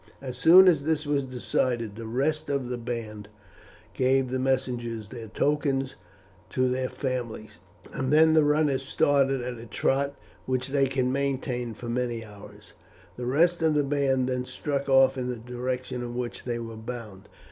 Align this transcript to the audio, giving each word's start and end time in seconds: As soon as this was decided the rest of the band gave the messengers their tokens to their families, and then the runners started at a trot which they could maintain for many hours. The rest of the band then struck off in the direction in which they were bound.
As 0.19 0.35
soon 0.35 0.67
as 0.67 0.83
this 0.83 1.05
was 1.05 1.25
decided 1.25 1.95
the 1.95 2.07
rest 2.07 2.49
of 2.49 2.69
the 2.69 2.77
band 2.79 3.27
gave 3.93 4.31
the 4.31 4.39
messengers 4.39 5.09
their 5.09 5.27
tokens 5.27 5.93
to 6.49 6.67
their 6.67 6.89
families, 6.89 7.59
and 7.93 8.11
then 8.11 8.33
the 8.33 8.43
runners 8.43 8.81
started 8.81 9.43
at 9.43 9.59
a 9.59 9.67
trot 9.67 10.15
which 10.47 10.69
they 10.69 10.87
could 10.87 11.05
maintain 11.05 11.75
for 11.75 11.87
many 11.87 12.25
hours. 12.25 12.73
The 13.15 13.27
rest 13.27 13.61
of 13.61 13.75
the 13.75 13.83
band 13.83 14.27
then 14.27 14.43
struck 14.45 14.89
off 14.89 15.19
in 15.19 15.27
the 15.29 15.35
direction 15.35 16.01
in 16.01 16.15
which 16.15 16.45
they 16.45 16.57
were 16.57 16.77
bound. 16.77 17.29